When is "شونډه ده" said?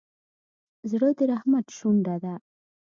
1.77-2.33